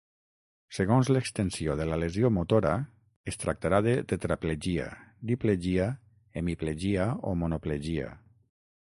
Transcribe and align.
Segons 0.77 1.09
l'extensió 1.11 1.75
de 1.81 1.85
la 1.89 1.99
lesió 2.05 2.31
motora, 2.37 2.71
es 3.33 3.39
tractarà 3.45 3.83
de 3.89 3.95
tetraplegia, 4.15 4.89
diplegia, 5.33 5.89
hemiplegia 6.43 7.11
o 7.33 7.39
monoplegia. 7.45 8.15